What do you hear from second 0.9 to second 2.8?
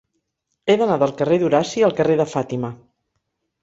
del carrer d'Horaci al carrer de Fàtima.